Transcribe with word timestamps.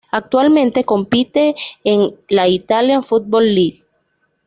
Actualmente 0.09 0.83
compite 0.83 1.53
en 1.83 2.15
la 2.27 2.47
Italian 2.47 3.03
Football 3.03 3.53
League. 3.53 3.83